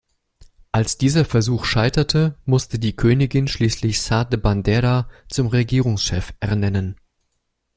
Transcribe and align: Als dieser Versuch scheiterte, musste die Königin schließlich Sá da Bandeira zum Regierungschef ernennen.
Als 0.71 0.97
dieser 0.97 1.25
Versuch 1.25 1.63
scheiterte, 1.63 2.35
musste 2.45 2.79
die 2.79 2.95
Königin 2.95 3.47
schließlich 3.47 4.01
Sá 4.01 4.23
da 4.23 4.35
Bandeira 4.35 5.07
zum 5.29 5.45
Regierungschef 5.45 6.33
ernennen. 6.39 6.95